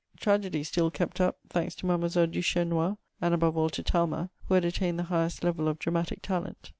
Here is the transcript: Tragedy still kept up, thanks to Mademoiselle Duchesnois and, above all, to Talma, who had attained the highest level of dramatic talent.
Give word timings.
Tragedy 0.17 0.63
still 0.63 0.89
kept 0.89 1.21
up, 1.21 1.37
thanks 1.47 1.75
to 1.75 1.85
Mademoiselle 1.85 2.25
Duchesnois 2.25 2.97
and, 3.21 3.35
above 3.35 3.55
all, 3.55 3.69
to 3.69 3.83
Talma, 3.83 4.31
who 4.47 4.55
had 4.55 4.65
attained 4.65 4.97
the 4.97 5.03
highest 5.13 5.43
level 5.43 5.67
of 5.67 5.77
dramatic 5.77 6.23
talent. 6.23 6.69